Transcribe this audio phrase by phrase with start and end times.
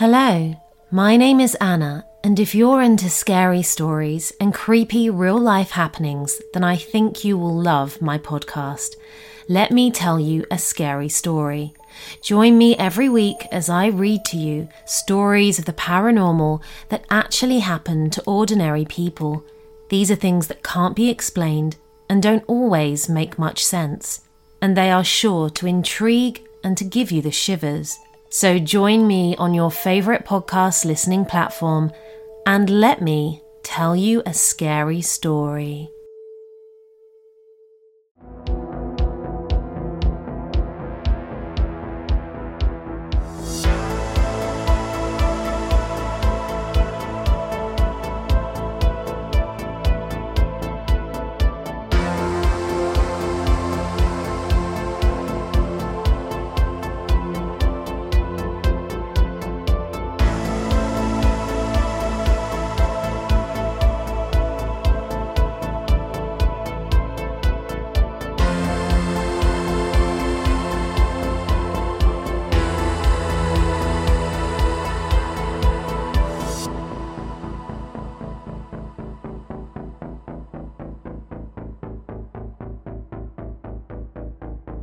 [0.00, 0.54] Hello,
[0.90, 6.40] my name is Anna, and if you're into scary stories and creepy real life happenings,
[6.54, 8.94] then I think you will love my podcast.
[9.46, 11.74] Let me tell you a scary story.
[12.22, 17.58] Join me every week as I read to you stories of the paranormal that actually
[17.58, 19.44] happen to ordinary people.
[19.90, 21.76] These are things that can't be explained
[22.08, 24.22] and don't always make much sense,
[24.62, 27.98] and they are sure to intrigue and to give you the shivers.
[28.32, 31.90] So join me on your favorite podcast listening platform
[32.46, 35.90] and let me tell you a scary story.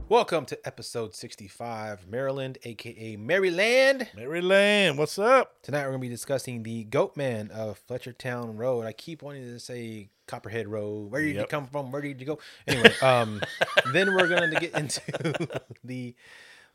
[0.09, 4.08] Welcome to episode 65, Maryland, aka Maryland.
[4.16, 5.61] Maryland, what's up?
[5.63, 8.85] Tonight we're going to be discussing the Goat Man of Fletchertown Road.
[8.85, 11.11] I keep wanting to say Copperhead Road.
[11.11, 11.91] Where did you come from?
[11.91, 12.39] Where did you go?
[12.66, 13.41] Anyway, um,
[13.91, 16.16] then we're going to get into the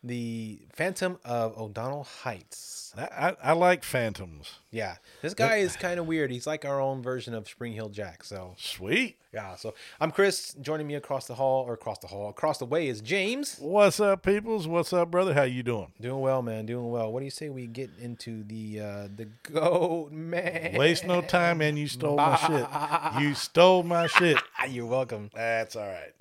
[0.05, 2.82] the Phantom of O'Donnell Heights.
[2.97, 4.57] I, I, I like phantoms.
[4.71, 6.31] Yeah, this guy is kind of weird.
[6.31, 8.25] He's like our own version of Springheel Jack.
[8.25, 9.17] So Sweet.
[9.33, 10.55] yeah, so I'm Chris.
[10.61, 13.57] Joining me across the hall or across the hall, across the way is James.
[13.59, 14.69] What's up, peoples?
[14.69, 15.33] What's up, brother?
[15.35, 15.93] How you doing?
[16.01, 16.67] Doing well, man.
[16.67, 17.13] Doing well.
[17.13, 20.75] What do you say we get into the uh the goat man?
[20.77, 21.77] Waste no time, man.
[21.77, 22.67] You stole my shit.
[23.23, 24.39] You stole my shit.
[24.69, 25.31] You're welcome.
[25.35, 26.13] That's all right.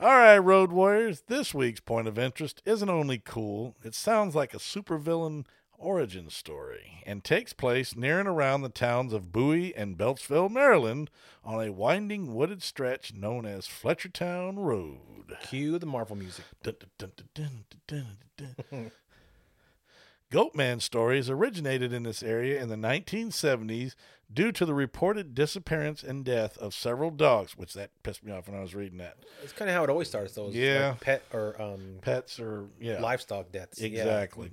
[0.00, 1.24] All right, Road Warriors.
[1.26, 5.44] This week's point of interest isn't only cool, it sounds like a supervillain
[5.78, 11.10] origin story and takes place near and around the towns of Bowie and Beltsville, Maryland,
[11.44, 15.36] on a winding wooded stretch known as Fletchertown Road.
[15.42, 16.44] Cue the Marvel music.
[16.62, 17.12] Dun, dun,
[17.86, 18.90] dun.
[20.30, 23.94] Goatman stories originated in this area in the 1970s
[24.30, 28.46] due to the reported disappearance and death of several dogs, which that pissed me off
[28.46, 29.16] when I was reading that.
[29.42, 30.50] It's kind of how it always starts, though.
[30.50, 30.90] Yeah.
[30.90, 33.80] like pet or um Pets or yeah, livestock deaths.
[33.80, 33.88] Yeah.
[33.88, 34.50] exactly.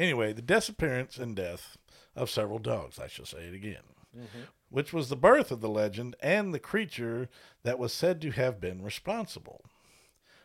[0.00, 1.76] Anyway, the disappearance and death
[2.16, 3.82] of several dogs, I shall say it again,
[4.16, 4.44] mm-hmm.
[4.70, 7.28] which was the birth of the legend and the creature
[7.64, 9.62] that was said to have been responsible.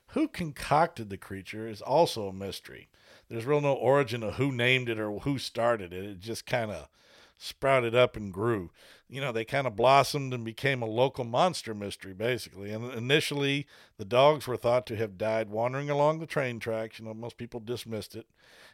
[0.07, 2.89] Who concocted the creature is also a mystery.
[3.29, 6.03] There's real no origin of who named it or who started it.
[6.03, 6.89] It just kind of
[7.37, 8.71] sprouted up and grew.
[9.07, 12.71] You know, they kind of blossomed and became a local monster mystery, basically.
[12.71, 13.67] And initially,
[13.97, 16.99] the dogs were thought to have died wandering along the train tracks.
[16.99, 18.25] You know, most people dismissed it.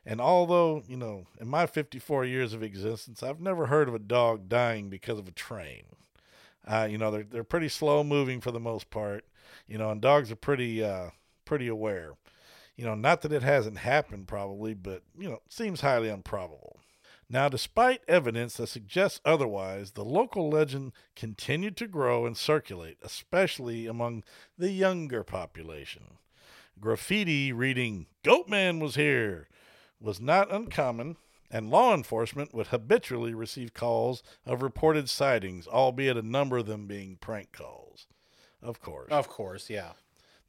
[0.06, 4.00] And although, you know, in my 54 years of existence, I've never heard of a
[4.00, 5.84] dog dying because of a train.
[6.66, 9.25] Uh, you know, they're they're pretty slow moving for the most part.
[9.68, 11.09] You know, and dogs are pretty uh,
[11.46, 12.13] pretty aware.
[12.75, 16.81] You know, not that it hasn't happened probably, but you know, seems highly improbable.
[17.31, 23.88] Now, despite evidence that suggests otherwise, the local legend continued to grow and circulate, especially
[23.88, 24.25] among
[24.58, 26.18] the younger population.
[26.78, 29.47] Graffiti reading "Goatman was here"
[29.97, 31.16] was not uncommon,
[31.50, 36.86] and law enforcement would habitually receive calls of reported sightings, albeit a number of them
[36.86, 38.08] being prank calls.
[38.62, 39.09] Of course.
[39.09, 39.94] Of course, yeah.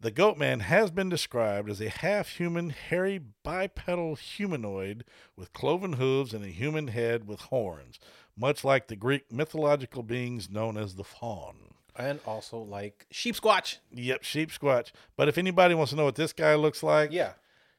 [0.02, 5.04] The Goatman has been described as a half human, hairy, bipedal humanoid
[5.36, 8.00] with cloven hooves and a human head with horns,
[8.36, 11.74] much like the Greek mythological beings known as the faun.
[11.94, 13.76] And also like sheep squatch.
[13.92, 14.90] Yep, sheep squatch.
[15.16, 17.34] But if anybody wants to know what this guy looks like, Yeah.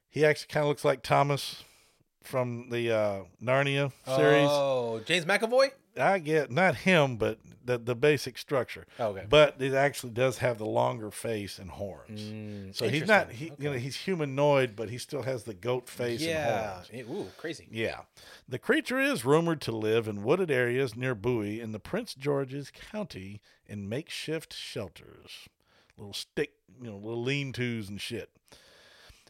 [0.10, 1.64] he actually kind of looks like Tumnus
[2.22, 4.48] from the uh, Narnia series.
[4.50, 5.72] Oh, James McAvoy.
[6.00, 8.86] I get not him, but the the basic structure.
[9.00, 9.26] Okay.
[9.30, 12.22] But it actually does have the longer face and horns.
[12.22, 15.88] Mm, so he's not he you know he's humanoid, but he still has the goat
[15.90, 16.30] face and
[16.74, 16.90] horns.
[16.92, 17.68] It- ooh, crazy.
[17.72, 18.02] Yeah.
[18.48, 22.72] The creature is rumored to live in wooded areas near Bowie in the Prince George's
[22.72, 25.48] County in makeshift shelters.
[25.98, 28.30] Little stick, you know, little lean tos and shit.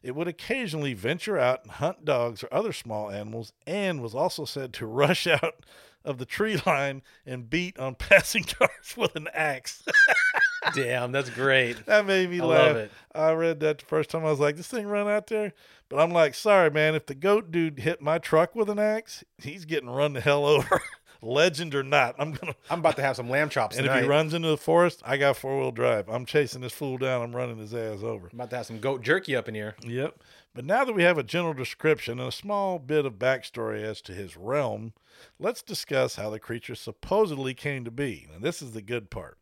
[0.04, 4.46] It would occasionally venture out and hunt dogs or other small animals and was also
[4.46, 5.66] said to rush out
[6.06, 9.84] of the tree line and beat on passing cars with an axe.
[10.76, 11.86] Damn, that's great.
[11.86, 12.68] That made me I laugh.
[12.68, 12.92] love it.
[13.16, 14.26] I read that the first time.
[14.26, 15.52] I was like, "This thing run out there,"
[15.90, 16.96] but I'm like, "Sorry, man.
[16.96, 20.46] If the goat dude hit my truck with an axe, he's getting run the hell
[20.46, 20.82] over,
[21.24, 22.16] legend or not.
[22.20, 22.56] I'm gonna.
[22.70, 25.18] I'm about to have some lamb chops And if he runs into the forest, I
[25.18, 26.10] got four wheel drive.
[26.10, 27.22] I'm chasing this fool down.
[27.22, 28.30] I'm running his ass over.
[28.31, 29.75] I'm about to have some goat jerky up in here.
[29.81, 30.20] Yep.
[30.54, 34.02] But now that we have a general description and a small bit of backstory as
[34.02, 34.94] to his realm,
[35.40, 38.28] let's discuss how the creature supposedly came to be.
[38.34, 39.38] And this is the good part.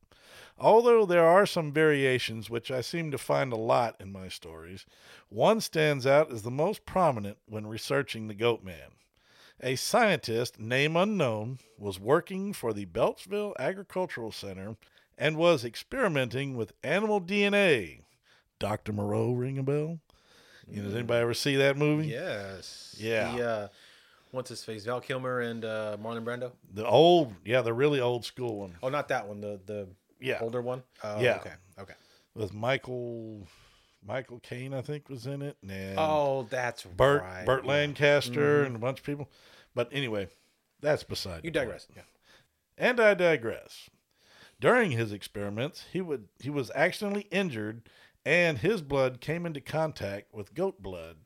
[0.57, 4.85] Although there are some variations, which I seem to find a lot in my stories,
[5.27, 8.91] one stands out as the most prominent when researching the Goat Man.
[9.63, 14.75] A scientist, name unknown, was working for the Beltsville Agricultural Center
[15.17, 18.01] and was experimenting with animal DNA.
[18.59, 18.91] Dr.
[18.91, 19.99] Moreau ring a bell?
[20.67, 22.07] You know, does anybody ever see that movie?
[22.07, 22.95] Yes.
[22.97, 23.35] Yeah.
[23.35, 23.67] The, uh,
[24.31, 24.85] what's his face?
[24.85, 26.53] Val Kilmer and uh, Marlon Brando.
[26.73, 28.75] The old, yeah, the really old school one.
[28.81, 29.41] Oh, not that one.
[29.41, 29.87] The the
[30.19, 30.39] Yeah.
[30.41, 30.81] older one.
[31.03, 31.37] Oh, Yeah.
[31.37, 31.53] Okay.
[31.79, 31.93] Okay.
[32.35, 33.47] With Michael
[34.05, 35.57] Michael Caine, I think, was in it.
[35.67, 37.45] And Oh, that's Burt right.
[37.45, 37.71] Burt yeah.
[37.71, 38.67] Lancaster mm-hmm.
[38.67, 39.29] and a bunch of people.
[39.75, 40.27] But anyway,
[40.79, 41.87] that's beside You digress.
[41.95, 42.03] Yeah.
[42.77, 43.89] And I digress.
[44.59, 47.83] During his experiments, he would he was accidentally injured,
[48.25, 51.17] and his blood came into contact with goat blood,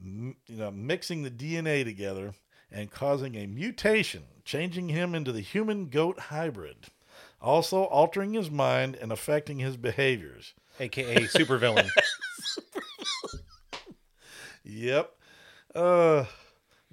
[0.00, 2.34] m- you know, mixing the DNA together
[2.70, 6.86] and causing a mutation, changing him into the human goat hybrid,
[7.40, 10.54] also altering his mind and affecting his behaviors.
[10.80, 11.88] AKA supervillain.
[14.64, 15.12] Yep.
[15.74, 16.24] Uh,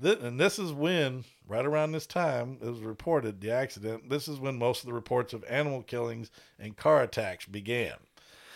[0.02, 4.10] th- and this is when, right around this time, it was reported the accident.
[4.10, 7.94] This is when most of the reports of animal killings and car attacks began.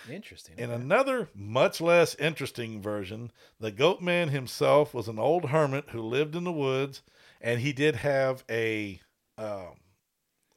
[0.09, 0.56] Interesting.
[0.57, 6.01] In another, much less interesting version, the goat man himself was an old hermit who
[6.01, 7.01] lived in the woods,
[7.41, 9.01] and he did have a,
[9.38, 9.75] um,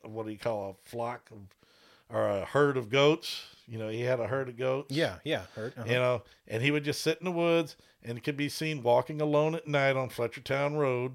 [0.02, 1.38] what do you call a flock of,
[2.14, 3.42] or a herd of goats.
[3.70, 5.16] You know, he had a herd of goats yeah.
[5.24, 5.42] Yeah.
[5.54, 5.74] Heard.
[5.78, 5.86] Uh-huh.
[5.88, 9.20] you know, and he would just sit in the woods and could be seen walking
[9.20, 11.14] alone at night on Fletchertown Road.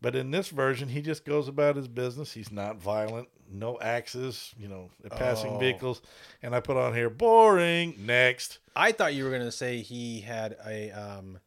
[0.00, 2.32] But in this version, he just goes about his business.
[2.32, 5.58] He's not violent, no axes, you know, passing Oh.
[5.58, 6.02] vehicles.
[6.42, 7.94] And I put on here, boring.
[8.04, 8.58] Next.
[8.74, 11.38] I thought you were gonna say he had a um,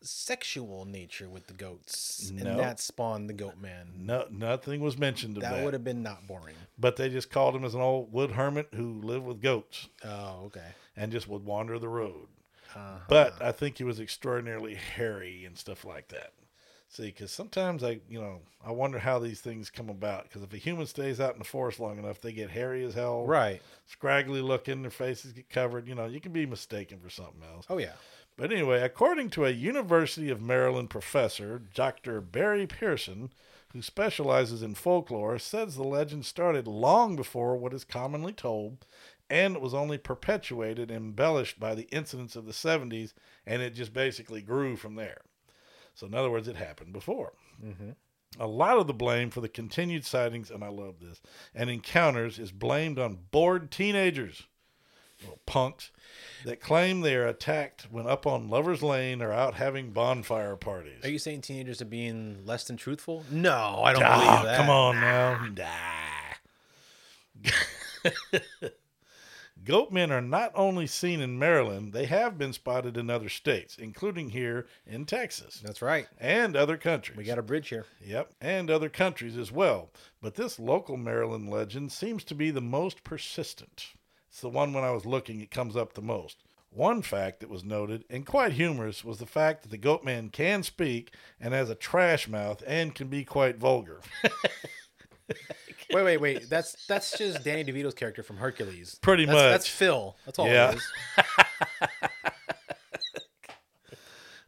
[0.00, 2.50] sexual nature with the goats, No.
[2.50, 3.92] and that spawned the goat man.
[3.96, 5.64] No, nothing was mentioned of That that.
[5.64, 6.54] would have been not boring.
[6.78, 10.44] But they just called him as an old wood hermit who lived with goats Oh,
[10.46, 10.68] okay.
[10.96, 12.28] and just would wander the road.
[12.74, 16.32] Uh, But I think he was extraordinarily hairy and stuff like that.
[16.90, 20.22] See, because sometimes I, you know, I wonder how these things come about.
[20.22, 22.94] Because if a human stays out in the forest long enough, they get hairy as
[22.94, 23.60] hell, right.
[23.84, 25.86] scraggly looking, their faces get covered.
[25.86, 27.66] You know, you can be mistaken for something else.
[27.68, 27.92] Oh yeah.
[28.38, 32.20] But anyway, according to a University of Maryland professor, Dr.
[32.20, 33.32] Barry Pearson,
[33.72, 38.86] who specializes in folklore, says the legend started long before what is commonly told,
[39.28, 43.12] and it was only perpetuated and embellished by the incidents of the 70s,
[43.44, 45.22] and it just basically grew from there.
[45.94, 47.32] So, in other words, it happened before.
[47.62, 47.90] Mm-hmm.
[48.38, 51.20] A lot of the blame for the continued sightings, and I love this,
[51.56, 54.46] and encounters is blamed on bored teenagers,
[55.20, 55.90] little punks,
[56.44, 61.04] that claim they are attacked when up on Lover's Lane or out having bonfire parties.
[61.04, 63.24] Are you saying teenagers are being less than truthful?
[63.30, 64.56] No, I don't Ah, believe that.
[64.56, 65.46] Come on now.
[67.44, 67.48] Nah.
[69.64, 74.30] Goatmen are not only seen in Maryland, they have been spotted in other states, including
[74.30, 76.06] here in Texas That's right.
[76.18, 77.18] and other countries.
[77.18, 77.84] We got a bridge here.
[78.04, 79.90] Yep, and other countries as well.
[80.22, 83.88] But this local Maryland legend seems to be the most persistent.
[84.28, 86.38] It's the one when I was looking, it comes up the most.
[86.70, 90.28] One fact that was noted, and quite humorous, was the fact that the goat man
[90.28, 94.00] can speak and has a trash mouth and can be quite vulgar.
[95.90, 96.50] Wait, wait, wait.
[96.50, 98.98] That's that's just Danny DeVito's character from Hercules.
[99.00, 99.50] Pretty That's, much.
[99.52, 100.16] That's Phil.
[100.26, 100.72] That's all Yeah.
[100.72, 100.82] it is.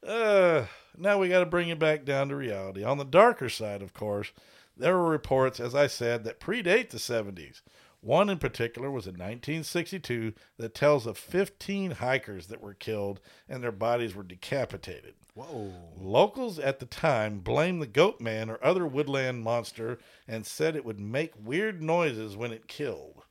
[0.07, 2.83] Uh, now we got to bring it back down to reality.
[2.83, 4.33] On the darker side, of course,
[4.77, 7.61] there were reports, as I said, that predate the 70s.
[8.03, 13.63] One in particular was in 1962 that tells of 15 hikers that were killed and
[13.63, 15.15] their bodies were decapitated.
[15.35, 15.71] Whoa.
[15.99, 20.85] Locals at the time blamed the goat man or other woodland monster and said it
[20.85, 23.23] would make weird noises when it killed.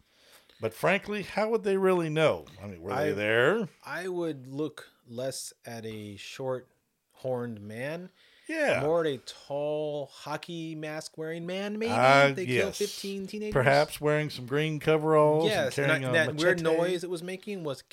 [0.62, 2.46] But frankly, how would they really know?
[2.62, 3.70] I mean, were they I- there?
[3.86, 6.68] I would look less at a short
[7.14, 8.10] horned man,
[8.50, 8.82] Yeah.
[8.82, 11.92] more a tall hockey mask wearing man, maybe.
[11.92, 12.78] Uh, they kill yes.
[12.78, 13.54] 15 teenagers.
[13.54, 15.46] Perhaps wearing some green coveralls.
[15.46, 17.84] Yes, and carrying that, a that weird noise it was making was.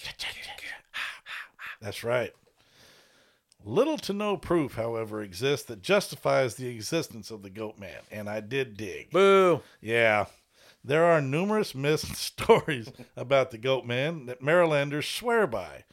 [1.80, 2.32] That's right.
[3.64, 8.30] Little to no proof, however, exists that justifies the existence of the goat man, and
[8.30, 9.10] I did dig.
[9.10, 9.60] Boo.
[9.82, 10.26] Yeah.
[10.86, 15.84] There are numerous myths and stories about the Goat Man that Marylanders swear by.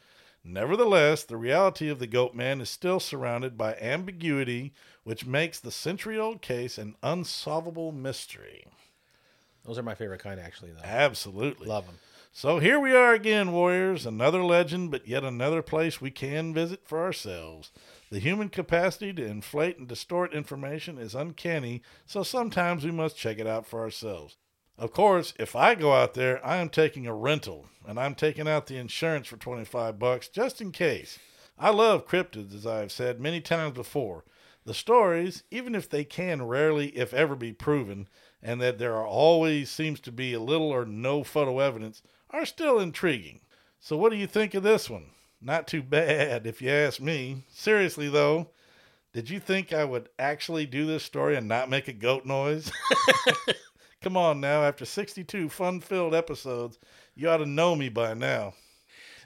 [0.44, 5.70] Nevertheless, the reality of the Goat Man is still surrounded by ambiguity, which makes the
[5.70, 8.66] century old case an unsolvable mystery.
[9.64, 10.72] Those are my favorite kind, actually.
[10.72, 10.84] Though.
[10.84, 11.66] Absolutely.
[11.66, 11.98] Love them.
[12.36, 14.04] So here we are again, warriors.
[14.04, 17.70] Another legend, but yet another place we can visit for ourselves.
[18.10, 23.38] The human capacity to inflate and distort information is uncanny, so sometimes we must check
[23.38, 24.36] it out for ourselves.
[24.76, 28.48] Of course, if I go out there, I am taking a rental, and I'm taking
[28.48, 31.18] out the insurance for 25 bucks just in case.
[31.56, 34.24] I love cryptids, as I have said many times before.
[34.64, 38.08] The stories, even if they can rarely, if ever, be proven,
[38.42, 42.44] and that there are always seems to be a little or no photo evidence, are
[42.44, 43.40] still intriguing.
[43.78, 45.10] So, what do you think of this one?
[45.40, 47.44] Not too bad, if you ask me.
[47.48, 48.48] Seriously, though,
[49.12, 52.72] did you think I would actually do this story and not make a goat noise?
[54.04, 56.78] Come on now, after 62 fun filled episodes,
[57.14, 58.52] you ought to know me by now.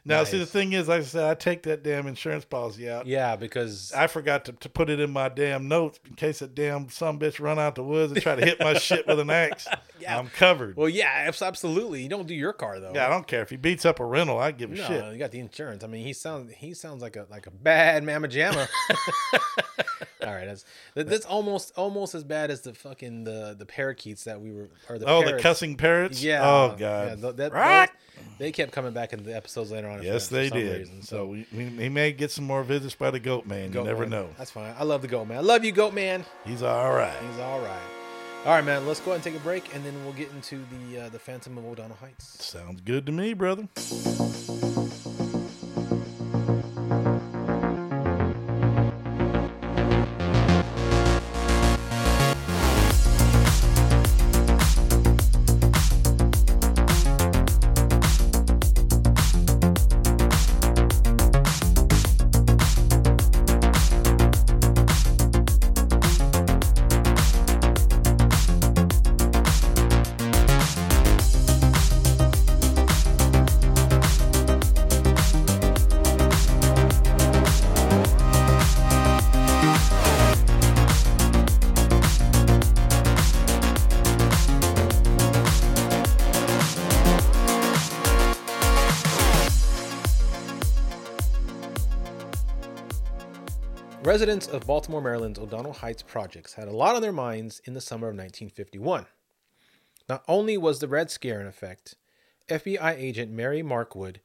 [0.05, 3.07] Now, see, the thing is, like I said, I take that damn insurance policy out.
[3.07, 6.55] Yeah, because I forgot to, to put it in my damn notes in case that
[6.55, 9.31] damn some bitch run out the woods and try to hit my shit with an
[9.31, 9.67] axe.
[10.01, 10.17] Yeah.
[10.17, 10.77] I'm covered.
[10.77, 12.05] well, yeah, absolutely.
[12.05, 12.93] You don't do your car though.
[12.95, 14.39] yeah, I don't care if he beats up a rental.
[14.39, 15.13] I give a No, shit.
[15.13, 15.83] you got the insurance.
[15.83, 18.69] I mean, he sounds he sounds like a like a bad mamma jamma.
[20.27, 24.25] All right, that's that- that's almost almost as bad as the fucking the the parakeets
[24.25, 26.23] that we were or the Oh, the cussing parrots.
[26.23, 26.41] Yeah.
[26.45, 26.77] Oh Yeah,
[27.17, 27.23] god.
[27.23, 27.89] th- that, Right.
[27.89, 27.95] those-
[28.39, 30.03] they kept coming back in the episodes later on.
[30.03, 30.79] yes, they did.
[30.81, 31.03] reason.
[31.03, 33.71] so we, we, he may get some more visits by the goat man.
[33.71, 34.11] Goat you never man.
[34.11, 34.29] know.
[34.37, 34.75] That's fine.
[34.77, 35.39] I love the goat man.
[35.39, 36.25] I love you, goat man.
[36.45, 37.17] He's all right.
[37.31, 37.79] He's all right.
[38.45, 38.87] All right, man.
[38.87, 41.19] Let's go ahead and take a break, and then we'll get into the uh, the
[41.19, 42.45] Phantom of O'Donnell Heights.
[42.45, 43.69] Sounds good to me, brother.
[94.19, 97.81] Residents of Baltimore, Maryland's O'Donnell Heights projects had a lot on their minds in the
[97.81, 99.07] summer of 1951.
[100.09, 101.95] Not only was the Red Scare in effect,
[102.49, 104.17] FBI agent Mary Markward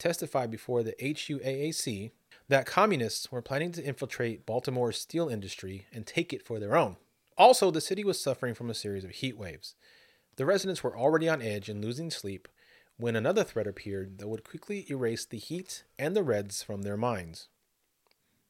[0.00, 2.10] testified before the HUAC
[2.48, 6.96] that communists were planning to infiltrate Baltimore's steel industry and take it for their own.
[7.38, 9.76] Also, the city was suffering from a series of heat waves.
[10.34, 12.48] The residents were already on edge and losing sleep
[12.96, 16.96] when another threat appeared that would quickly erase the heat and the Reds from their
[16.96, 17.46] minds.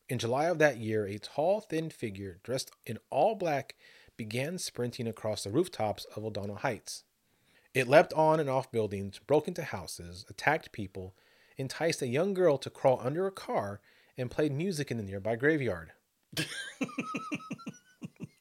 [0.09, 3.75] In July of that year, a tall, thin figure dressed in all black
[4.17, 7.03] began sprinting across the rooftops of O'Donnell Heights.
[7.75, 11.15] It leapt on and off buildings, broke into houses, attacked people,
[11.59, 13.81] enticed a young girl to crawl under a car,
[14.17, 15.93] and played music in the nearby graveyard.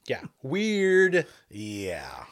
[0.07, 1.25] yeah, weird.
[1.49, 2.25] Yeah.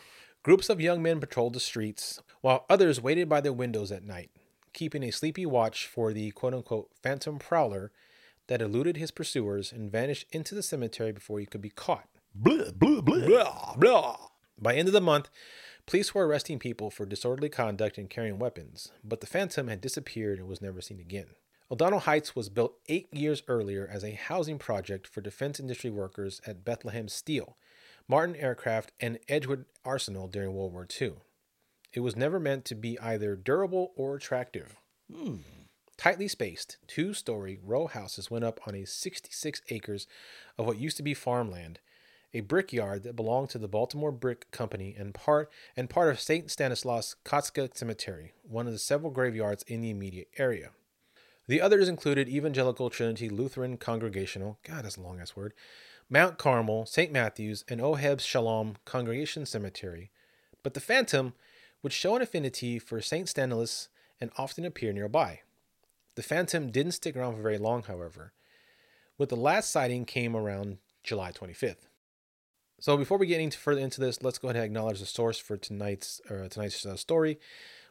[0.44, 4.30] Groups of young men patrolled the streets, while others waited by their windows at night,
[4.74, 7.92] keeping a sleepy watch for the quote unquote phantom prowler
[8.48, 12.08] that eluded his pursuers and vanished into the cemetery before he could be caught.
[12.36, 13.26] Blah, blah, blah.
[13.26, 14.18] Blah, blah.
[14.60, 15.30] By end of the month,
[15.86, 20.40] police were arresting people for disorderly conduct and carrying weapons, but the phantom had disappeared
[20.40, 21.28] and was never seen again.
[21.72, 26.42] O'Donnell Heights was built eight years earlier as a housing project for defense industry workers
[26.46, 27.58] at Bethlehem Steel,
[28.08, 31.14] Martin Aircraft, and Edgewood Arsenal during World War II.
[31.94, 34.78] It was never meant to be either durable or attractive.
[35.12, 35.38] Hmm.
[36.04, 40.06] Tightly spaced, two story row houses went up on a 66 acres
[40.58, 41.80] of what used to be farmland,
[42.34, 46.52] a brickyard that belonged to the Baltimore Brick Company and part and part of St.
[46.52, 50.72] Stanislaus Kostka Cemetery, one of the several graveyards in the immediate area.
[51.48, 55.54] The others included Evangelical Trinity Lutheran Congregational, God, that's a long ass word,
[56.10, 57.14] Mount Carmel, St.
[57.14, 60.12] Matthew's, and Oheb Shalom Congregation Cemetery.
[60.64, 61.32] But the Phantom
[61.82, 63.30] would show an affinity for St.
[63.30, 63.88] Stanislaus
[64.20, 65.40] and often appear nearby.
[66.16, 68.34] The Phantom didn't stick around for very long, however,
[69.18, 71.88] with the last sighting came around July 25th.
[72.80, 75.38] So before we get into further into this, let's go ahead and acknowledge the source
[75.38, 77.40] for tonight's uh, tonight's uh, story.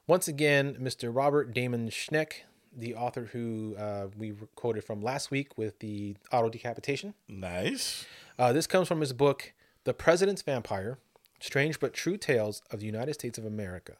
[0.06, 1.14] Once again, Mr.
[1.14, 2.42] Robert Damon Schneck,
[2.76, 7.14] the author who uh, we quoted from last week with the auto decapitation.
[7.28, 8.04] Nice.
[8.38, 9.52] Uh, this comes from his book,
[9.84, 10.98] The President's Vampire
[11.42, 13.96] Strange but True Tales of the United States of America.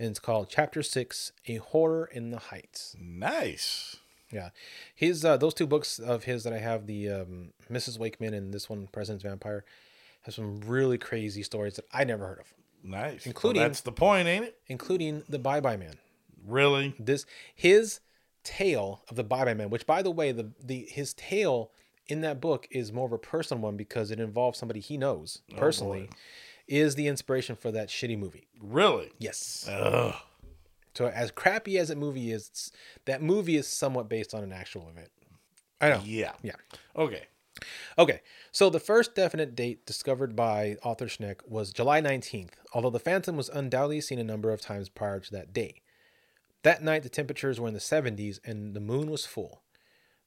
[0.00, 2.96] And it's called Chapter 6 A Horror in the Heights.
[2.98, 3.96] Nice.
[4.32, 4.48] Yeah.
[4.94, 7.98] His uh, those two books of his that I have, the um, Mrs.
[7.98, 9.62] Wakeman and this one, President's Vampire,
[10.22, 12.46] have some really crazy stories that I never heard of,
[12.82, 13.26] Nice.
[13.26, 14.58] Including- Well, that's the point, ain't it?
[14.68, 15.94] including the Bye Bye Man.
[16.46, 16.94] Really?
[16.98, 18.00] This his
[18.42, 21.72] tale of the Bye Bye Man, which by the way, the the his tale
[22.06, 25.42] in that book is more of a personal one because it involves somebody he knows
[25.56, 26.08] personally,
[26.70, 28.46] is the inspiration for that shitty movie.
[28.62, 29.10] Really?
[29.18, 29.66] Yes.
[29.68, 30.14] Ugh.
[30.94, 32.72] So as crappy as that movie is, it's-
[33.04, 35.10] that movie is somewhat based on an actual event.
[35.80, 36.02] I know.
[36.04, 36.32] Yeah.
[36.42, 36.56] Yeah.
[36.96, 37.24] Okay.
[37.98, 38.20] Okay,
[38.52, 43.36] so the first definite date discovered by author Schneck was July 19th, although the Phantom
[43.36, 45.82] was undoubtedly seen a number of times prior to that day.
[46.62, 49.62] That night, the temperatures were in the 70s and the moon was full.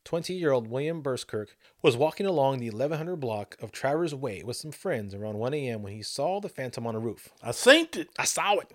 [0.05, 4.57] 20 year old William Burskirk was walking along the 1100 block of Travers Way with
[4.57, 5.81] some friends around 1 a.m.
[5.81, 7.29] when he saw the Phantom on a roof.
[7.41, 8.09] I synced it.
[8.17, 8.73] I saw it.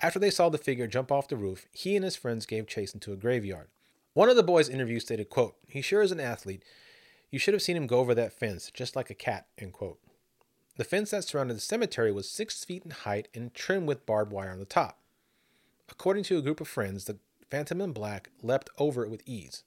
[0.00, 2.94] After they saw the figure jump off the roof, he and his friends gave chase
[2.94, 3.68] into a graveyard.
[4.14, 6.64] One of the boys interviewed stated, quote, He sure is an athlete.
[7.30, 9.98] You should have seen him go over that fence, just like a cat, end quote.
[10.76, 14.32] The fence that surrounded the cemetery was six feet in height and trimmed with barbed
[14.32, 14.98] wire on the top.
[15.88, 17.18] According to a group of friends, the
[17.50, 19.64] Phantom in Black leapt over it with ease.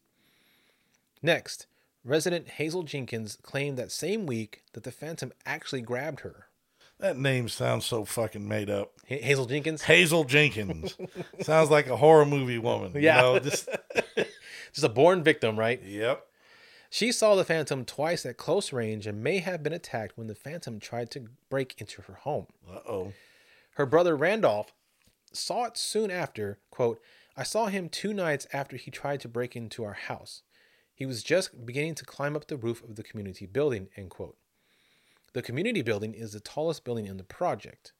[1.23, 1.65] Next,
[2.03, 6.47] resident Hazel Jenkins claimed that same week that the Phantom actually grabbed her.
[6.99, 8.91] That name sounds so fucking made up.
[9.09, 9.81] Ha- Hazel Jenkins?
[9.83, 10.95] Hazel Jenkins.
[11.41, 12.91] sounds like a horror movie woman.
[12.95, 13.17] Yeah.
[13.17, 13.69] You know, just,
[14.73, 15.81] Just a born victim, right?
[15.83, 16.25] yep.
[16.89, 20.35] She saw the Phantom twice at close range and may have been attacked when the
[20.35, 22.45] Phantom tried to break into her home.
[22.69, 23.13] Uh oh.
[23.75, 24.71] Her brother Randolph
[25.31, 27.01] saw it soon after, quote,
[27.35, 30.43] I saw him two nights after he tried to break into our house.
[30.95, 34.37] He was just beginning to climb up the roof of the community building, end quote.
[35.33, 37.91] The community building is the tallest building in the project.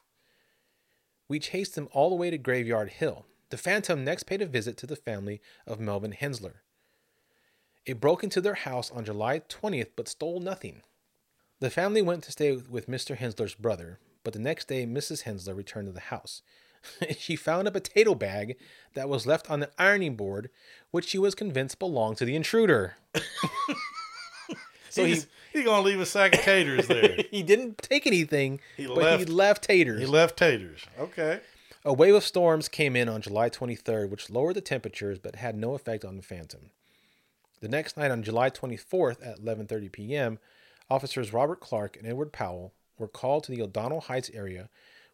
[1.28, 3.26] We chased him all the way to Graveyard Hill.
[3.50, 6.62] The Phantom next paid a visit to the family of Melvin Hensler.
[7.86, 10.84] It broke into their house on July 20th but stole nothing.
[11.60, 13.16] The family went to stay with Mr.
[13.16, 15.22] Hensler's brother, but the next day Mrs.
[15.22, 16.42] Hensler returned to the house.
[17.18, 18.58] she found a potato bag
[18.94, 20.50] that was left on the ironing board,
[20.92, 22.96] which she was convinced belonged to the intruder.
[24.90, 27.18] so he, He's, he gonna leave a sack of taters there.
[27.32, 30.00] he didn't take anything, He but he left- left taters.
[30.00, 30.82] he left taters.
[31.00, 31.40] Okay.
[31.86, 35.58] A wave of storms came in on July 23rd, which lowered the temperatures but had
[35.58, 36.70] no effect on the Phantom.
[37.60, 40.40] The next night, on July 24th at 11:30 p.m.,
[40.90, 44.70] officers Robert Clark and Edward Powell were called to the O'Donnell Heights area,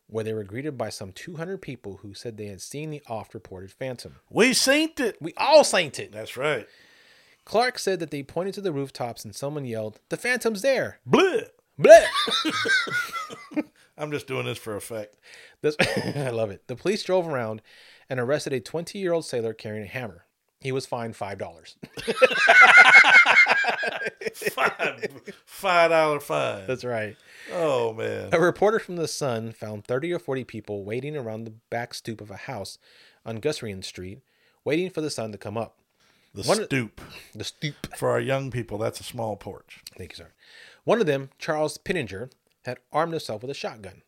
[0.09, 3.71] where they were greeted by some 200 people who said they had seen the oft-reported
[3.71, 4.15] Phantom.
[4.29, 5.17] We synced it.
[5.21, 6.11] We all saint it.
[6.11, 6.67] That's right.
[7.45, 11.45] Clark said that they pointed to the rooftops and someone yelled, "The Phantom's there!" Bleh.
[11.79, 12.05] Bleh!
[13.97, 15.17] I'm just doing this for effect.
[15.61, 15.75] This,
[16.15, 16.67] I love it.
[16.67, 17.61] The police drove around
[18.09, 20.25] and arrested a 20 year old sailor carrying a hammer.
[20.61, 21.75] He was fined $5.
[24.51, 25.07] Five,
[25.45, 26.65] five dollar fine.
[26.67, 27.15] That's right.
[27.53, 28.29] Oh man.
[28.31, 32.21] A reporter from The Sun found 30 or 40 people waiting around the back stoop
[32.21, 32.77] of a house
[33.25, 34.19] on Gusryan Street,
[34.63, 35.79] waiting for the sun to come up.
[36.33, 37.01] The One- stoop.
[37.33, 37.95] The stoop.
[37.97, 39.81] For our young people, that's a small porch.
[39.97, 40.31] Thank you, sir.
[40.83, 42.31] One of them, Charles Pinninger,
[42.65, 44.03] had armed himself with a shotgun.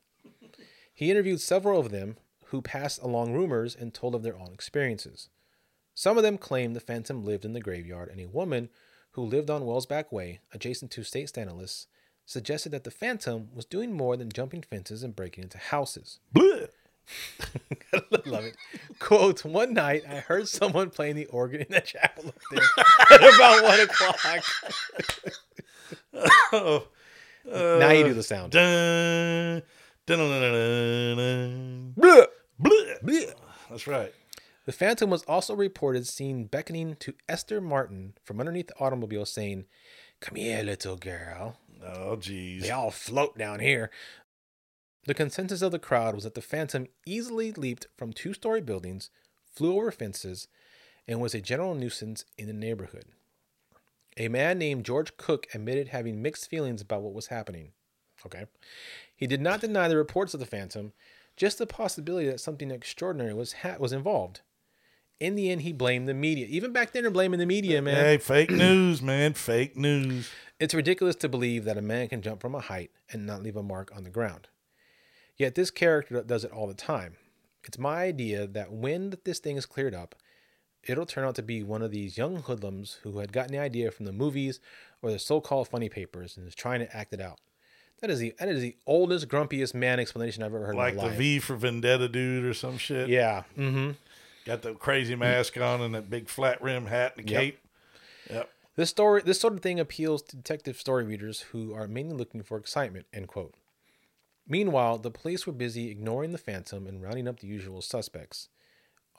[0.93, 5.30] He interviewed several of them who passed along rumors and told of their own experiences.
[5.95, 8.69] Some of them claimed the Phantom lived in the graveyard, and a woman
[9.12, 11.88] who lived on Wellsback Way, adjacent to State Stanless,
[12.26, 16.19] suggested that the Phantom was doing more than jumping fences and breaking into houses.
[18.26, 18.56] Love it.
[19.00, 22.63] Quote, one night I heard someone playing the organ in the chapel up there
[23.12, 24.43] at about one o'clock.
[26.54, 26.88] Oh.
[27.45, 28.52] now you do the uh, sound.
[28.52, 29.63] Dun,
[30.06, 31.93] dun, dun, dun, dun, dun.
[31.97, 32.28] Bleh.
[32.62, 33.04] Bleh.
[33.04, 33.34] Bleh.
[33.69, 34.13] That's right.
[34.65, 39.65] The Phantom was also reported seen beckoning to Esther Martin from underneath the automobile, saying,
[40.19, 41.58] Come here, little girl.
[41.84, 42.62] Oh geez.
[42.63, 43.89] They all float down here.
[45.06, 49.10] The consensus of the crowd was that the Phantom easily leaped from two story buildings,
[49.52, 50.47] flew over fences,
[51.08, 53.06] and was a general nuisance in the neighborhood.
[54.17, 57.71] A man named George Cook admitted having mixed feelings about what was happening.
[58.26, 58.45] Okay.
[59.15, 60.93] He did not deny the reports of the Phantom,
[61.36, 64.41] just the possibility that something extraordinary was ha- was involved.
[65.21, 66.47] In the end, he blamed the media.
[66.49, 67.95] Even back then, they're blaming the media, man.
[67.95, 69.34] Hey, fake news, man.
[69.34, 70.29] Fake news.
[70.60, 73.55] It's ridiculous to believe that a man can jump from a height and not leave
[73.55, 74.47] a mark on the ground.
[75.38, 77.17] Yet this character does it all the time.
[77.63, 80.15] It's my idea that when this thing is cleared up,
[80.84, 83.91] it'll turn out to be one of these young hoodlums who had gotten the idea
[83.91, 84.60] from the movies
[85.03, 87.39] or the so called funny papers and is trying to act it out.
[88.01, 90.97] That is the that is the oldest, grumpiest man explanation I've ever heard Like in
[90.97, 91.15] my the.
[91.17, 93.07] V for Vendetta dude or some shit.
[93.10, 93.43] yeah.
[93.55, 93.91] Mm-hmm.
[94.45, 97.39] Got the crazy mask on and that big flat rim hat and Yep.
[97.39, 97.60] cape.
[98.30, 98.49] Yep.
[98.75, 102.41] This story, this sort of thing appeals to detective story readers who are mainly looking
[102.41, 103.06] for excitement.
[103.13, 103.54] End quote.
[104.47, 108.49] Meanwhile, the police were busy ignoring the phantom and rounding up the usual suspects.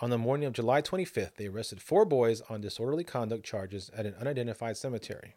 [0.00, 4.04] On the morning of July 25th, they arrested four boys on disorderly conduct charges at
[4.06, 5.36] an unidentified cemetery.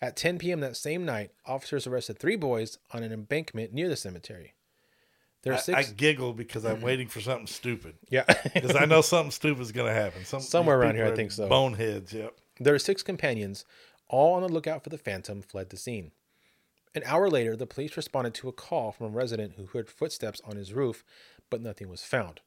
[0.00, 0.60] At 10 p.m.
[0.60, 4.54] that same night, officers arrested three boys on an embankment near the cemetery.
[5.42, 5.90] There are I, six.
[5.90, 7.94] I giggle because I'm waiting for something stupid.
[8.10, 8.24] yeah.
[8.54, 10.24] Because I know something stupid is going to happen.
[10.24, 11.48] Some, Somewhere around here, I think so.
[11.48, 12.34] Boneheads, yep.
[12.58, 13.64] Their six companions,
[14.08, 16.10] all on the lookout for the phantom, fled the scene.
[16.94, 20.40] An hour later, the police responded to a call from a resident who heard footsteps
[20.44, 21.04] on his roof,
[21.50, 22.40] but nothing was found.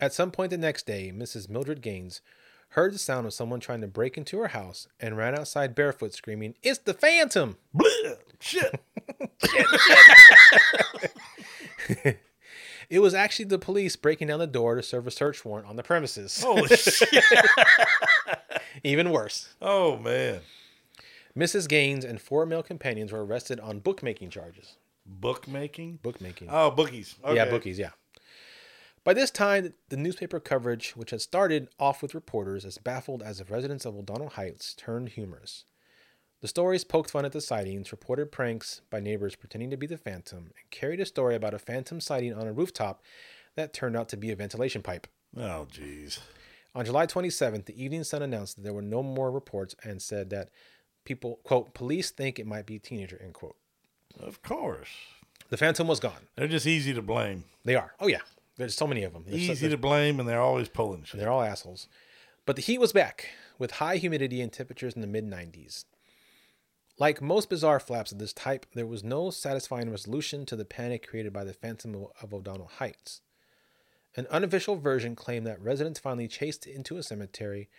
[0.00, 1.50] At some point the next day, Mrs.
[1.50, 2.22] Mildred Gaines
[2.70, 6.14] heard the sound of someone trying to break into her house and ran outside barefoot,
[6.14, 7.58] screaming, It's the phantom!
[7.76, 8.16] Bleh.
[8.38, 8.80] Shit.
[12.90, 15.76] It was actually the police breaking down the door to serve a search warrant on
[15.76, 16.42] the premises.
[16.42, 17.08] Holy shit.
[18.82, 19.54] Even worse.
[19.62, 20.40] Oh, man.
[21.38, 21.68] Mrs.
[21.68, 24.74] Gaines and four male companions were arrested on bookmaking charges.
[25.06, 26.00] Bookmaking?
[26.02, 26.48] Bookmaking.
[26.50, 27.14] Oh, bookies.
[27.24, 27.36] Okay.
[27.36, 27.90] Yeah, bookies, yeah.
[29.04, 33.38] By this time, the newspaper coverage, which had started off with reporters as baffled as
[33.38, 35.64] the residents of O'Donnell Heights, turned humorous.
[36.40, 39.98] The stories poked fun at the sightings, reported pranks by neighbors pretending to be the
[39.98, 43.02] phantom, and carried a story about a phantom sighting on a rooftop
[43.56, 45.06] that turned out to be a ventilation pipe.
[45.36, 46.18] Oh, jeez.
[46.74, 50.30] On July 27th, the Evening Sun announced that there were no more reports and said
[50.30, 50.48] that
[51.04, 53.56] people, quote, police think it might be a teenager, end quote.
[54.18, 54.88] Of course.
[55.50, 56.28] The phantom was gone.
[56.36, 57.44] They're just easy to blame.
[57.64, 57.92] They are.
[58.00, 58.20] Oh, yeah.
[58.56, 59.24] There's so many of them.
[59.26, 61.20] There's so- Easy to blame, and they're always pulling shit.
[61.20, 61.86] They're all assholes.
[62.46, 65.84] But the heat was back, with high humidity and temperatures in the mid 90s.
[67.00, 71.08] Like most bizarre flaps of this type, there was no satisfying resolution to the panic
[71.08, 73.22] created by the Phantom of- O'Donnell Heights.
[74.16, 77.70] An unofficial version claimed that residents finally chased into a cemetery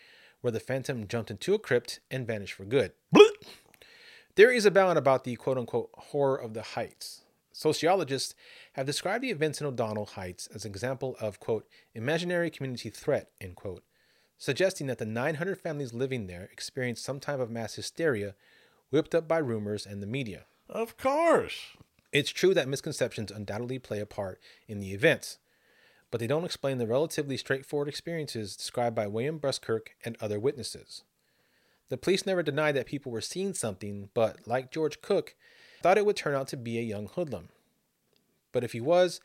[0.41, 2.93] where the Phantom jumped into a crypt and vanished for good.
[4.36, 7.21] Theories abound about the quote unquote horror of the Heights.
[7.51, 8.34] Sociologists
[8.73, 13.29] have described the events in O'Donnell Heights as an example of quote imaginary community threat,
[13.39, 13.84] end quote,
[14.39, 18.34] suggesting that the 900 families living there experienced some type of mass hysteria
[18.91, 20.45] whipped up by rumors and the media.
[20.69, 21.75] Of course.
[22.12, 25.39] It's true that misconceptions undoubtedly play a part in the events,
[26.12, 31.04] but they don't explain the relatively straightforward experiences described by William Bruskirk and other witnesses.
[31.89, 35.36] The police never denied that people were seeing something, but, like George Cook,
[35.82, 37.49] thought it would turn out to be a young hoodlum.
[38.51, 39.19] But if he was,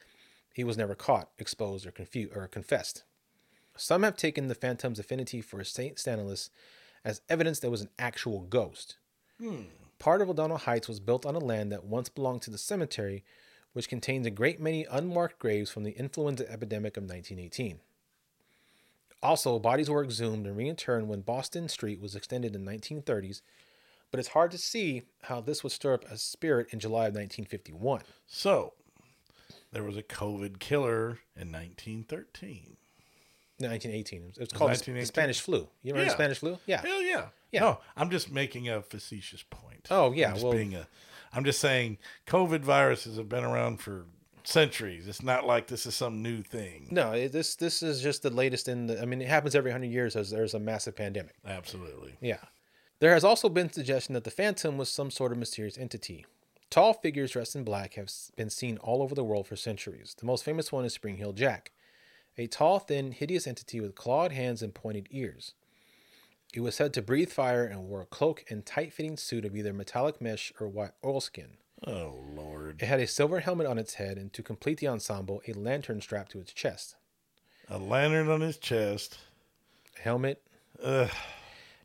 [0.55, 3.05] he was never caught, exposed, or, confu- or confessed.
[3.77, 5.99] Some have taken the phantom's affinity for St.
[5.99, 6.51] Stanislaus
[7.05, 8.97] as evidence there was an actual ghost.
[9.99, 13.25] Part of O'Donnell Heights was built on a land that once belonged to the cemetery,
[13.73, 17.81] which contains a great many unmarked graves from the influenza epidemic of 1918.
[19.23, 23.41] Also, bodies were exhumed and reinterred when Boston Street was extended in the 1930s,
[24.11, 27.15] but it's hard to see how this would stir up a spirit in July of
[27.15, 28.03] 1951.
[28.27, 28.75] So,
[29.73, 32.77] there was a COVID killer in 1913.
[33.59, 34.33] 1918.
[34.37, 35.69] It was called the Spanish flu.
[35.83, 36.09] You remember Yeah.
[36.09, 36.59] the Spanish flu?
[36.67, 36.83] Yeah.
[36.83, 37.29] Hell yeah.
[37.53, 37.61] Yeah.
[37.61, 39.87] No, I'm just making a facetious point.
[39.91, 40.87] Oh, yeah, I'm just well- being a,
[41.33, 44.07] I'm just saying COVID viruses have been around for
[44.45, 45.09] centuries.
[45.09, 46.89] It's not like this is some new thing.
[46.91, 49.01] No, it, this this is just the latest in the.
[49.01, 51.35] I mean, it happens every hundred years as there's a massive pandemic.
[51.47, 52.17] Absolutely.
[52.21, 52.39] Yeah.
[52.99, 56.25] There has also been suggestion that the Phantom was some sort of mysterious entity.
[56.71, 60.17] Tall figures dressed in black have been seen all over the world for centuries.
[60.19, 61.73] The most famous one is Springheel Jack,
[62.39, 65.53] a tall, thin, hideous entity with clawed hands and pointed ears.
[66.55, 69.55] It was said to breathe fire and wore a cloak and tight fitting suit of
[69.57, 71.59] either metallic mesh or white oilskin.
[71.87, 72.81] Oh Lord.
[72.83, 76.01] It had a silver helmet on its head and to complete the ensemble, a lantern
[76.01, 76.97] strapped to its chest.
[77.69, 79.19] A lantern on his chest.
[80.01, 80.43] Helmet.
[80.83, 81.11] Ugh.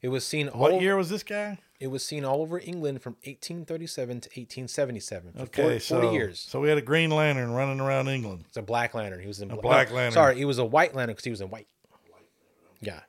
[0.02, 1.60] It was seen all What year was this guy?
[1.80, 5.34] It was seen all over England from 1837 to 1877.
[5.40, 6.40] Okay, 40, so 40 years.
[6.40, 8.46] So we had a green lantern running around England.
[8.48, 9.20] It's a black lantern.
[9.20, 10.14] He was in A bla- black lantern.
[10.14, 11.68] Sorry, he was a white lantern because he was in white.
[12.80, 13.00] Yeah.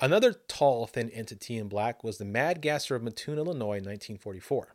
[0.00, 4.74] Another tall, thin entity in black was the Mad Gasser of Mattoon, Illinois, in 1944.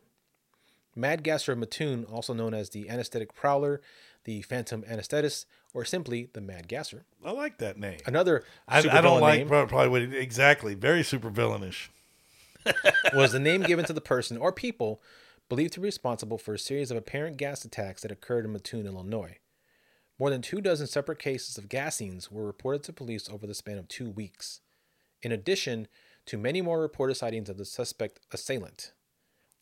[0.96, 3.82] Mad Gasser of Mattoon, also known as the anesthetic prowler,
[4.24, 7.06] the phantom anesthetist, or simply the Mad Gasser.
[7.24, 8.00] I like that name.
[8.06, 10.76] Another I, I don't like name probably what it, exactly.
[10.76, 11.90] Very super villainish.
[13.14, 15.02] was the name given to the person or people
[15.50, 18.88] believed to be responsible for a series of apparent gas attacks that occurred in Mattoon,
[18.88, 19.38] Illinois.
[20.18, 23.78] More than two dozen separate cases of gassings were reported to police over the span
[23.78, 24.62] of two weeks,
[25.22, 25.88] in addition
[26.26, 28.94] to many more reported sightings of the suspect assailant.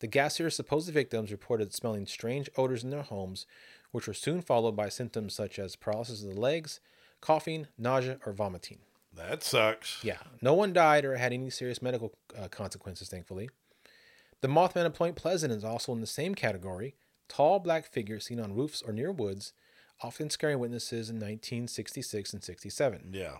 [0.00, 3.46] The Gasser's supposed victims reported smelling strange odors in their homes,
[3.92, 6.80] which were soon followed by symptoms such as paralysis of the legs,
[7.20, 8.78] coughing, nausea, or vomiting.
[9.14, 10.02] That sucks.
[10.02, 13.48] Yeah, no one died or had any serious medical uh, consequences, thankfully.
[14.40, 16.96] The Mothman of Point Pleasant is also in the same category.
[17.28, 19.52] Tall black figure seen on roofs or near woods,
[20.02, 23.10] often scaring witnesses in 1966 and 67.
[23.12, 23.36] Yeah.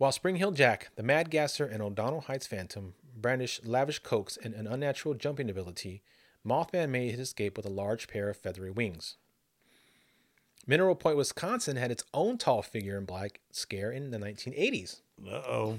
[0.00, 4.66] While Springheel Jack, the Mad Gasser, and O'Donnell Heights Phantom brandished lavish coats and an
[4.66, 6.00] unnatural jumping ability,
[6.42, 9.18] Mothman made his escape with a large pair of feathery wings.
[10.66, 15.02] Mineral Point, Wisconsin had its own tall figure in black scare in the 1980s.
[15.22, 15.78] Uh oh.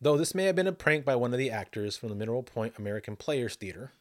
[0.00, 2.42] Though this may have been a prank by one of the actors from the Mineral
[2.42, 3.92] Point American Players Theater.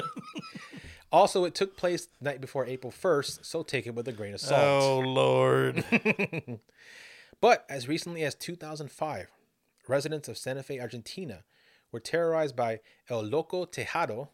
[1.10, 4.34] also, it took place the night before April 1st, so take it with a grain
[4.34, 4.82] of salt.
[4.82, 5.82] Oh Lord.
[7.40, 9.28] But as recently as 2005,
[9.88, 11.44] residents of Santa Fe, Argentina
[11.90, 14.28] were terrorized by El Loco Tejado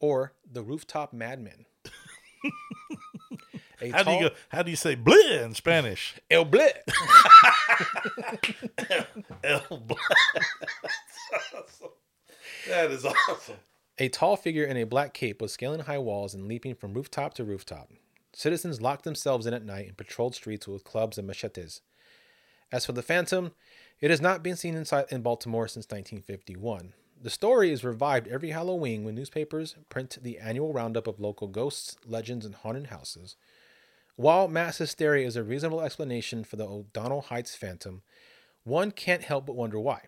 [0.00, 1.66] or the Rooftop madman.
[3.92, 4.34] How do you go?
[4.48, 6.14] How do you say bleh in Spanish?
[6.30, 6.44] El.
[6.44, 6.50] El
[9.70, 9.96] bleh.
[11.54, 11.88] Awesome.
[12.68, 13.56] That is awesome.
[13.98, 17.34] A tall figure in a black cape was scaling high walls and leaping from rooftop
[17.34, 17.90] to rooftop.
[18.32, 21.82] Citizens locked themselves in at night and patrolled streets with clubs and machetes.
[22.72, 23.52] As for the Phantom,
[24.00, 26.94] it has not been seen inside in Baltimore since 1951.
[27.22, 31.96] The story is revived every Halloween when newspapers print the annual roundup of local ghosts,
[32.06, 33.36] legends, and haunted houses.
[34.16, 38.02] While mass hysteria is a reasonable explanation for the O'Donnell Heights Phantom,
[38.64, 40.04] one can't help but wonder why.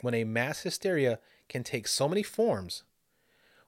[0.00, 2.82] When a mass hysteria can take so many forms,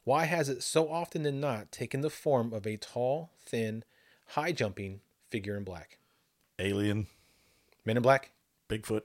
[0.02, 3.84] why has it so often than not taken the form of a tall, thin,
[4.28, 5.98] high jumping figure in black?
[6.58, 7.06] Alien,
[7.84, 8.30] Men in Black?
[8.68, 9.02] Bigfoot,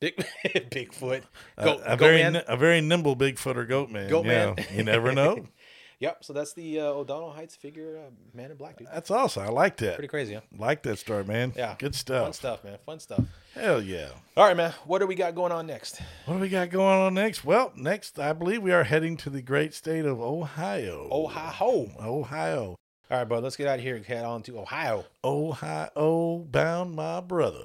[0.00, 1.22] Big Bigfoot.
[1.56, 2.42] a, Go, a go very man.
[2.46, 4.08] a very nimble Bigfoot or goat man.
[4.10, 4.54] Goat yeah.
[4.56, 4.66] man.
[4.74, 5.46] You never know.
[6.00, 8.86] Yep, so that's the uh, O'Donnell Heights figure, uh, Man in Black, dude.
[8.86, 9.42] That's awesome.
[9.42, 9.96] I like that.
[9.96, 10.42] Pretty crazy, huh?
[10.56, 11.52] Like that story, man.
[11.56, 11.74] Yeah.
[11.76, 12.22] Good stuff.
[12.22, 12.60] Fun stuff.
[12.60, 12.78] stuff, man.
[12.86, 13.24] Fun stuff.
[13.52, 14.10] Hell yeah.
[14.36, 14.72] All right, man.
[14.86, 16.00] What do we got going on next?
[16.26, 17.44] What do we got going on next?
[17.44, 21.08] Well, next, I believe we are heading to the great state of Ohio.
[21.10, 21.90] Ohio.
[22.00, 22.76] Ohio.
[23.10, 23.42] All right, bud.
[23.42, 25.06] Let's get out of here and head on to Ohio.
[25.24, 27.64] Ohio bound, my brother.